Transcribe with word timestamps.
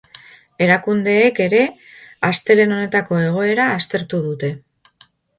Erakundeek 0.67 1.41
ere 1.43 1.59
astelehen 2.29 2.73
honetako 2.77 3.19
egoera 3.25 3.67
aztertu 3.75 4.23
dute. 4.29 4.51